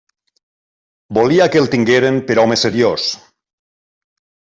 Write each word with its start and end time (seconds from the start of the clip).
Volia 1.17 1.45
que 1.55 1.59
el 1.63 1.69
tingueren 1.75 2.17
per 2.31 2.37
home 2.45 2.57
seriós. 2.61 3.05